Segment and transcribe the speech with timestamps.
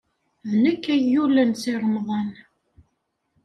[0.49, 2.29] D nekk ay yullen Si Remḍan.